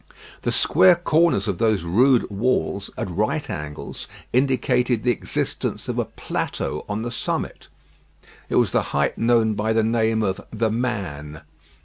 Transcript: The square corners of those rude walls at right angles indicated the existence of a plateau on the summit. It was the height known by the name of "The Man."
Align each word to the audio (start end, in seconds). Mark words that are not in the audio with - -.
The 0.41 0.51
square 0.51 0.95
corners 0.95 1.47
of 1.47 1.59
those 1.59 1.83
rude 1.83 2.27
walls 2.31 2.89
at 2.97 3.07
right 3.07 3.47
angles 3.47 4.07
indicated 4.33 5.03
the 5.03 5.11
existence 5.11 5.87
of 5.87 5.99
a 5.99 6.05
plateau 6.05 6.83
on 6.89 7.03
the 7.03 7.11
summit. 7.11 7.67
It 8.49 8.55
was 8.55 8.71
the 8.71 8.81
height 8.97 9.19
known 9.19 9.53
by 9.53 9.73
the 9.73 9.83
name 9.83 10.23
of 10.23 10.41
"The 10.51 10.71
Man." 10.71 11.41